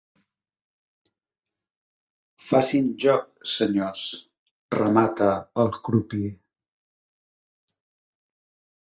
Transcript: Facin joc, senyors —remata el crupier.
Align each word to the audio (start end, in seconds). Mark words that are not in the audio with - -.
Facin 2.47 2.89
joc, 3.05 3.29
senyors 3.53 4.09
—remata 4.75 5.31
el 5.65 5.73
crupier. 5.89 6.35